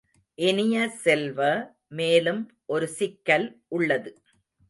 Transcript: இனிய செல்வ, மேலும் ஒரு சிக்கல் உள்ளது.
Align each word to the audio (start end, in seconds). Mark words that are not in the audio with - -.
இனிய 0.37 0.75
செல்வ, 1.03 1.39
மேலும் 1.89 2.41
ஒரு 2.65 2.87
சிக்கல் 2.87 3.47
உள்ளது. 3.67 4.11